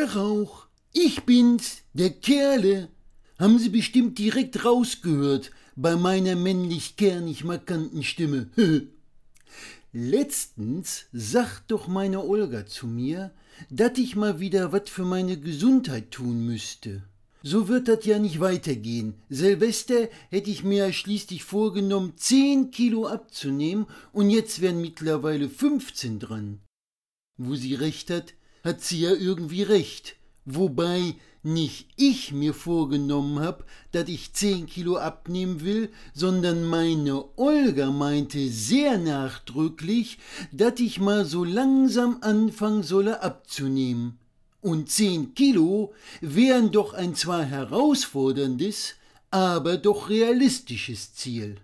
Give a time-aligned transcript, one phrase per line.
[0.00, 0.66] Der Rauch.
[0.94, 2.88] Ich bin's, der Kerle.
[3.38, 8.48] Haben Sie bestimmt direkt rausgehört bei meiner männlich-kernig markanten Stimme.
[9.92, 13.30] Letztens sagt doch meine Olga zu mir,
[13.68, 17.02] dass ich mal wieder was für meine Gesundheit tun müsste.
[17.42, 19.16] So wird das ja nicht weitergehen.
[19.28, 26.60] Silvester hätte ich mir schließlich vorgenommen, 10 Kilo abzunehmen und jetzt wären mittlerweile 15 dran.
[27.36, 28.32] Wo sie recht hat,
[28.64, 30.16] hat sie ja irgendwie recht.
[30.44, 37.90] Wobei nicht ich mir vorgenommen hab, dass ich 10 Kilo abnehmen will, sondern meine Olga
[37.90, 40.18] meinte sehr nachdrücklich,
[40.52, 44.18] dass ich mal so langsam anfangen solle abzunehmen.
[44.60, 48.96] Und 10 Kilo wären doch ein zwar herausforderndes,
[49.30, 51.56] aber doch realistisches Ziel.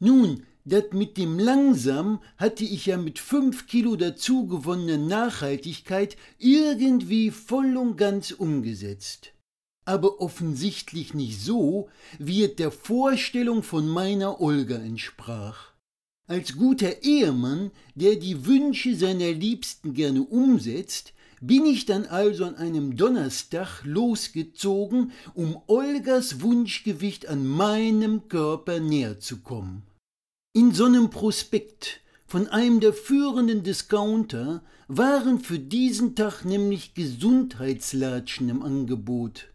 [0.00, 7.30] Nun, das mit dem langsam hatte ich ja mit fünf Kilo dazu gewonnenen Nachhaltigkeit irgendwie
[7.30, 9.32] voll und ganz umgesetzt.
[9.84, 11.88] Aber offensichtlich nicht so,
[12.18, 15.72] wie es der Vorstellung von meiner Olga entsprach.
[16.26, 22.56] Als guter Ehemann, der die Wünsche seiner Liebsten gerne umsetzt, bin ich dann also an
[22.56, 29.87] einem Donnerstag losgezogen, um Olgas Wunschgewicht an meinem Körper näher zu kommen.
[30.54, 38.48] In so einem Prospekt von einem der führenden Discounter waren für diesen Tag nämlich Gesundheitslatschen
[38.48, 39.48] im Angebot,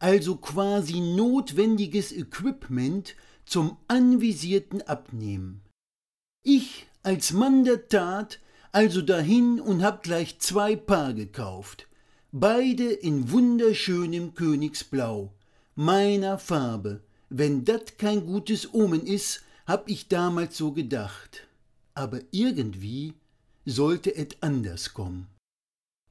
[0.00, 5.62] also quasi notwendiges Equipment zum anvisierten Abnehmen.
[6.42, 8.40] Ich als Mann der Tat
[8.72, 11.88] also dahin und hab gleich zwei Paar gekauft,
[12.32, 15.32] beide in wunderschönem Königsblau,
[15.74, 17.02] meiner Farbe.
[17.28, 21.46] Wenn dat kein gutes Omen is, hab ich damals so gedacht.
[21.94, 23.14] Aber irgendwie
[23.64, 25.28] sollte et anders kommen.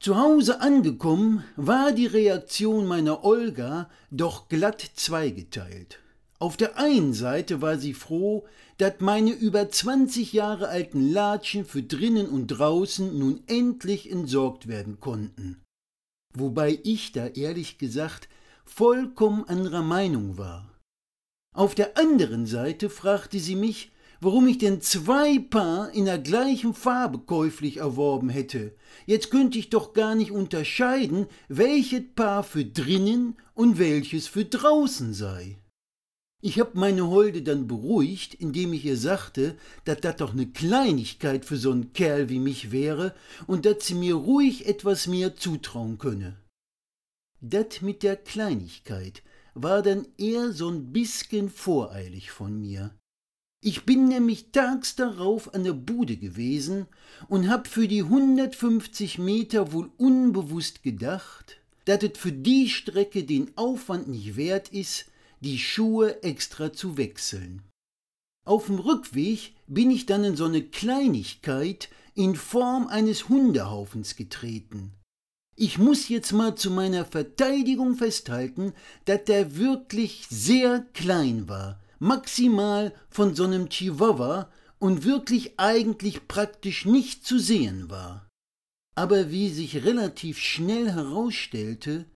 [0.00, 5.98] Zu Hause angekommen war die Reaktion meiner Olga doch glatt zweigeteilt.
[6.38, 8.46] Auf der einen Seite war sie froh,
[8.78, 15.00] dass meine über 20 Jahre alten Latschen für drinnen und draußen nun endlich entsorgt werden
[15.00, 15.60] konnten.
[16.32, 18.30] Wobei ich da ehrlich gesagt
[18.64, 20.66] vollkommen anderer Meinung war.
[21.52, 23.90] Auf der anderen Seite fragte sie mich,
[24.20, 28.74] warum ich denn zwei Paar in der gleichen Farbe käuflich erworben hätte.
[29.06, 35.14] Jetzt könnte ich doch gar nicht unterscheiden, welches Paar für drinnen und welches für draußen
[35.14, 35.58] sei.
[36.42, 41.44] Ich hab meine Holde dann beruhigt, indem ich ihr sagte, dass das doch ne Kleinigkeit
[41.44, 43.14] für so'n Kerl wie mich wäre
[43.46, 46.38] und dass sie mir ruhig etwas mehr zutrauen könne.
[47.42, 49.22] Dat mit der Kleinigkeit,
[49.54, 52.94] war dann eher so'n bisschen voreilig von mir.
[53.62, 56.86] Ich bin nämlich tags darauf an der Bude gewesen
[57.28, 63.56] und hab für die 150 Meter wohl unbewusst gedacht, dass es für die Strecke den
[63.58, 65.06] Aufwand nicht wert ist,
[65.40, 67.62] die Schuhe extra zu wechseln.
[68.46, 74.92] Auf dem Rückweg bin ich dann in so eine Kleinigkeit in Form eines Hundehaufens getreten.
[75.62, 78.72] Ich muss jetzt mal zu meiner Verteidigung festhalten,
[79.04, 86.86] dass der wirklich sehr klein war, maximal von so einem Chihuahua und wirklich eigentlich praktisch
[86.86, 88.26] nicht zu sehen war.
[88.94, 92.06] Aber wie sich relativ schnell herausstellte,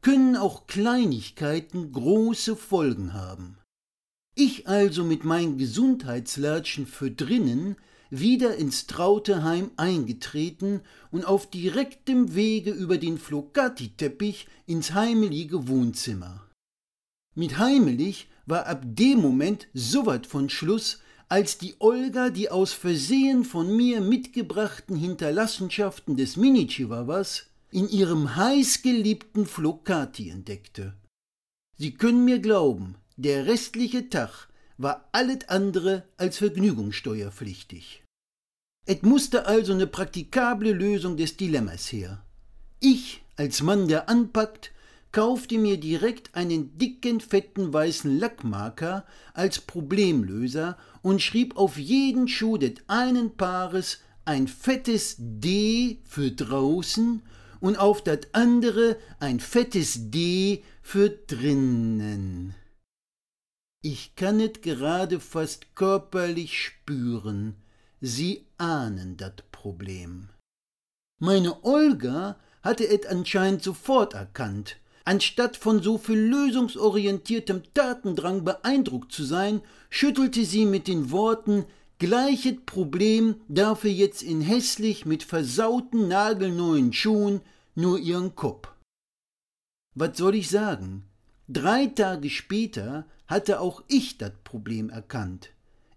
[0.00, 3.58] können auch Kleinigkeiten große Folgen haben.
[4.36, 7.74] Ich also mit meinen Gesundheitslatschen für drinnen
[8.12, 16.46] wieder ins Trauteheim eingetreten und auf direktem Wege über den Flocati-Teppich ins heimelige Wohnzimmer.
[17.34, 21.00] Mit heimelig war ab dem Moment so wat von Schluss,
[21.30, 29.46] als die Olga die aus Versehen von mir mitgebrachten Hinterlassenschaften des Mini-Chihuahuas in ihrem heißgeliebten
[29.46, 30.92] Flocati entdeckte.
[31.78, 38.01] Sie können mir glauben, der restliche Tag war alles andere als vergnügungssteuerpflichtig.
[38.84, 42.24] Es musste also eine praktikable Lösung des Dilemmas her.
[42.80, 44.72] Ich, als Mann, der anpackt,
[45.12, 52.56] kaufte mir direkt einen dicken, fetten weißen Lackmarker als Problemlöser und schrieb auf jeden Schuh
[52.56, 57.22] des einen Paares ein fettes D für draußen
[57.60, 62.54] und auf das andere ein fettes D für drinnen.
[63.82, 67.56] Ich kann es gerade fast körperlich spüren,
[68.04, 70.28] Sie ahnen das Problem.
[71.20, 74.78] Meine Olga hatte es anscheinend sofort erkannt.
[75.04, 81.64] Anstatt von so viel lösungsorientiertem Tatendrang beeindruckt zu sein, schüttelte sie mit den Worten
[82.00, 87.40] Gleiches Problem dafür jetzt in hässlich mit versauten nagelneuen Schuhen
[87.76, 88.72] nur ihren Kopf.
[89.94, 91.04] Was soll ich sagen?
[91.46, 95.50] Drei Tage später hatte auch ich das Problem erkannt.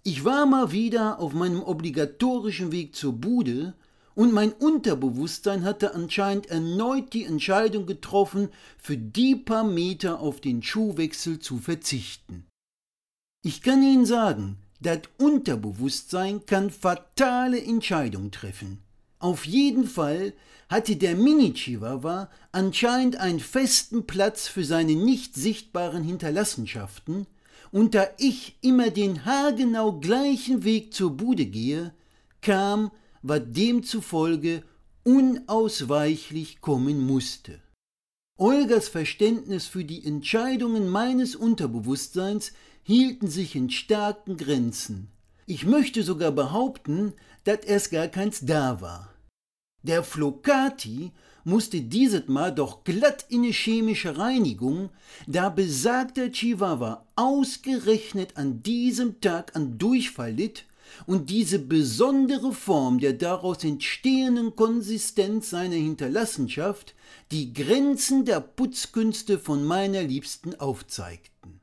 [0.08, 3.74] Ich war mal wieder auf meinem obligatorischen Weg zur Bude
[4.14, 10.62] und mein Unterbewusstsein hatte anscheinend erneut die Entscheidung getroffen, für die paar Meter auf den
[10.62, 12.46] Schuhwechsel zu verzichten.
[13.42, 18.84] Ich kann Ihnen sagen, das Unterbewusstsein kann fatale Entscheidungen treffen.
[19.18, 20.34] Auf jeden Fall
[20.70, 27.26] hatte der Mini-Chihuahua anscheinend einen festen Platz für seine nicht sichtbaren Hinterlassenschaften,
[27.76, 31.94] und da ich immer den haargenau gleichen Weg zur Bude gehe,
[32.40, 32.90] kam,
[33.22, 34.64] was demzufolge
[35.04, 37.60] unausweichlich kommen musste.
[38.38, 45.10] Olgas Verständnis für die Entscheidungen meines Unterbewusstseins hielten sich in starken Grenzen.
[45.46, 47.12] Ich möchte sogar behaupten,
[47.44, 49.14] dass erst gar keins da war.
[49.84, 51.12] Der Flocati
[51.46, 54.90] musste dieses Mal doch glatt in eine chemische Reinigung,
[55.28, 60.66] da besagter Chihuahua ausgerechnet an diesem Tag an Durchfall litt
[61.06, 66.96] und diese besondere Form der daraus entstehenden Konsistenz seiner Hinterlassenschaft
[67.32, 71.62] die Grenzen der Putzkünste von meiner Liebsten aufzeigten.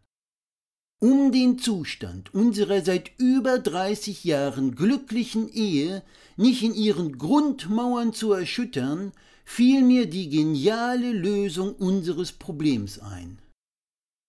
[1.01, 6.05] Um den Zustand unserer seit über 30 Jahren glücklichen Ehe
[6.37, 9.13] nicht in ihren Grundmauern zu erschüttern,
[9.45, 13.39] fiel mir die geniale Lösung unseres Problems ein.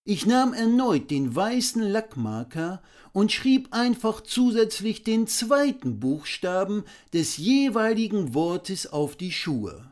[0.06, 2.81] Ich nahm erneut den weißen Lackmarker
[3.13, 6.83] und schrieb einfach zusätzlich den zweiten Buchstaben
[7.13, 9.92] des jeweiligen Wortes auf die Schuhe.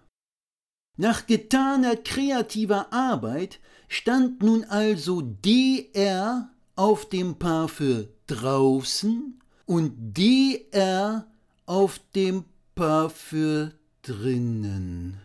[0.98, 11.26] Nach getaner kreativer Arbeit stand nun also DR auf dem Paar für draußen und DR
[11.66, 12.44] auf dem
[12.76, 15.20] Paar für drinnen.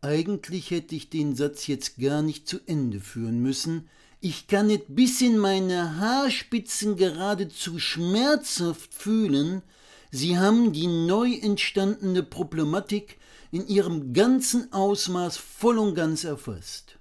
[0.00, 3.88] Eigentlich hätte ich den Satz jetzt gar nicht zu Ende führen müssen.
[4.20, 9.62] Ich kann es bis in meine Haarspitzen geradezu schmerzhaft fühlen.
[10.10, 13.18] Sie haben die neu entstandene Problematik
[13.50, 16.98] in ihrem ganzen Ausmaß voll und ganz erfasst.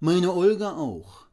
[0.00, 1.28] Meine Olga auch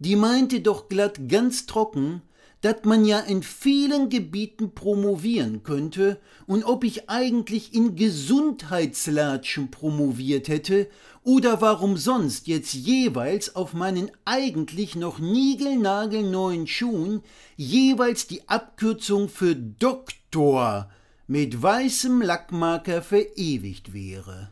[0.00, 2.22] die meinte doch glatt ganz trocken,
[2.60, 10.48] dass man ja in vielen Gebieten promovieren könnte und ob ich eigentlich in Gesundheitslatschen promoviert
[10.48, 10.88] hätte
[11.22, 17.22] oder warum sonst jetzt jeweils auf meinen eigentlich noch niegelnagelneuen Schuhen
[17.56, 20.90] jeweils die Abkürzung für Doktor
[21.26, 24.50] mit weißem Lackmarker verewigt wäre.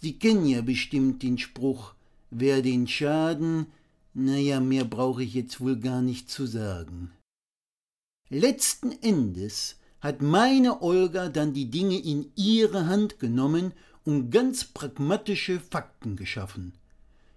[0.00, 1.94] Sie kennen ja bestimmt den Spruch,
[2.30, 3.66] wer den Schaden
[4.14, 7.10] naja, mehr brauche ich jetzt wohl gar nicht zu sagen.
[8.30, 13.72] Letzten Endes hat meine Olga dann die Dinge in ihre Hand genommen
[14.04, 16.74] und ganz pragmatische Fakten geschaffen.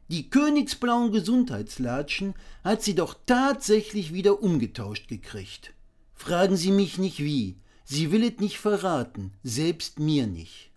[0.09, 2.33] Die königsblauen Gesundheitslatschen
[2.63, 5.73] hat sie doch tatsächlich wieder umgetauscht gekriegt.
[6.13, 10.71] Fragen Sie mich nicht wie, sie will es nicht verraten, selbst mir nicht.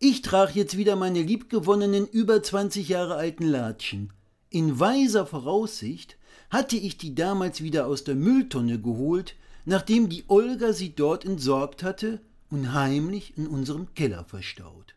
[0.00, 4.12] Ich trag jetzt wieder meine liebgewonnenen über 20 Jahre alten Latschen,
[4.54, 6.16] in weiser Voraussicht
[6.48, 9.34] hatte ich die damals wieder aus der Mülltonne geholt,
[9.64, 12.20] nachdem die Olga sie dort entsorgt hatte
[12.50, 14.94] und heimlich in unserem Keller verstaut.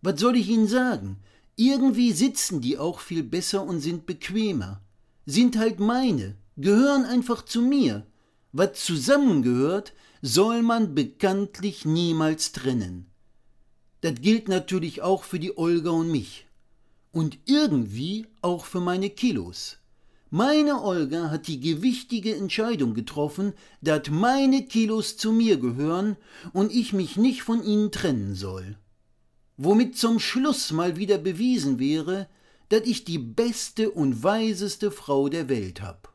[0.00, 1.18] Was soll ich Ihnen sagen?
[1.54, 4.80] Irgendwie sitzen die auch viel besser und sind bequemer.
[5.26, 8.06] Sind halt meine, gehören einfach zu mir.
[8.52, 13.10] Was zusammengehört, soll man bekanntlich niemals trennen.
[14.00, 16.46] Das gilt natürlich auch für die Olga und mich
[17.14, 19.78] und irgendwie auch für meine Kilos.
[20.30, 26.16] Meine Olga hat die gewichtige Entscheidung getroffen, dass meine Kilos zu mir gehören
[26.52, 28.76] und ich mich nicht von ihnen trennen soll.
[29.56, 32.28] Womit zum Schluss mal wieder bewiesen wäre,
[32.68, 36.13] dass ich die beste und weiseste Frau der Welt hab.